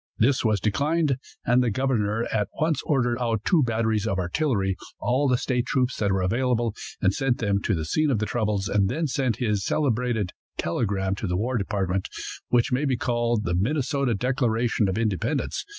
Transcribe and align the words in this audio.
This 0.17 0.43
was 0.43 0.59
declined, 0.59 1.17
and 1.45 1.61
the 1.61 1.69
governor 1.69 2.23
at 2.33 2.47
once 2.59 2.81
ordered 2.87 3.19
out 3.21 3.45
two 3.45 3.61
batteries 3.61 4.07
of 4.07 4.17
artillery, 4.17 4.75
all 4.99 5.27
the 5.27 5.37
state 5.37 5.67
troops 5.67 5.95
that 5.97 6.11
were 6.11 6.23
available, 6.23 6.73
and 7.03 7.13
sent 7.13 7.37
them 7.37 7.61
to 7.61 7.75
the 7.75 7.85
scene 7.85 8.09
of 8.09 8.17
the 8.17 8.25
troubles, 8.25 8.67
and 8.67 8.89
then 8.89 9.05
sent 9.05 9.35
his 9.37 9.63
celebrated 9.63 10.31
telegram 10.57 11.13
to 11.13 11.27
the 11.27 11.37
war 11.37 11.55
department, 11.55 12.07
which 12.49 12.71
may 12.71 12.85
be 12.85 12.97
called 12.97 13.43
the 13.43 13.53
"Minnesota 13.53 14.15
Declaration 14.15 14.87
of 14.89 14.97
Independence." 14.97 15.65